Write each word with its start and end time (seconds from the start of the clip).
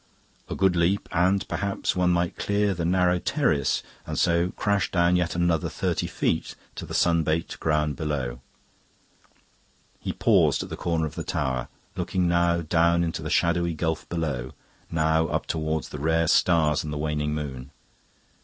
A 0.49 0.55
good 0.55 0.75
leap, 0.75 1.07
and 1.11 1.47
perhaps 1.47 1.95
one 1.95 2.09
might 2.09 2.35
clear 2.35 2.73
the 2.73 2.85
narrow 2.85 3.19
terrace 3.19 3.83
and 4.07 4.17
so 4.17 4.49
crash 4.49 4.89
down 4.89 5.15
yet 5.15 5.35
another 5.35 5.69
thirty 5.69 6.07
feet 6.07 6.55
to 6.73 6.87
the 6.87 6.95
sun 6.95 7.21
baked 7.21 7.59
ground 7.59 7.97
below. 7.97 8.41
He 9.99 10.11
paused 10.11 10.63
at 10.63 10.69
the 10.69 10.75
corner 10.75 11.05
of 11.05 11.13
the 11.13 11.23
tower, 11.23 11.67
looking 11.95 12.27
now 12.27 12.61
down 12.61 13.03
into 13.03 13.21
the 13.21 13.29
shadowy 13.29 13.75
gulf 13.75 14.09
below, 14.09 14.53
now 14.89 15.27
up 15.27 15.45
towards 15.45 15.89
the 15.89 15.99
rare 15.99 16.27
stars 16.27 16.83
and 16.83 16.91
the 16.91 16.97
waning 16.97 17.35
moon. 17.35 17.69